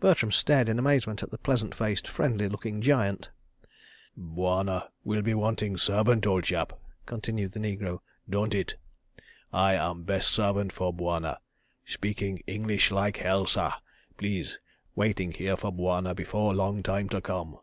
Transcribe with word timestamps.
Bertram 0.00 0.32
stared 0.32 0.66
in 0.70 0.78
amazement 0.78 1.22
at 1.22 1.30
the 1.30 1.36
pleasant 1.36 1.74
faced, 1.74 2.08
friendly 2.08 2.48
looking 2.48 2.80
giant. 2.80 3.28
"Bwana 4.16 4.88
will 5.04 5.22
wanting 5.38 5.76
servant, 5.76 6.26
ole 6.26 6.40
chap," 6.40 6.72
continued 7.04 7.52
the 7.52 7.60
negro, 7.60 7.98
"don't 8.30 8.54
it? 8.54 8.76
I 9.52 9.74
am 9.74 10.04
best 10.04 10.30
servant 10.30 10.72
for 10.72 10.90
Bwana. 10.94 11.36
Speaking 11.84 12.38
English 12.46 12.90
like 12.90 13.18
hell, 13.18 13.44
sah, 13.44 13.74
please. 14.16 14.58
Waiting 14.94 15.32
here 15.32 15.58
for 15.58 15.70
Bwana 15.70 16.14
before 16.14 16.54
long 16.54 16.82
time 16.82 17.10
to 17.10 17.20
come. 17.20 17.58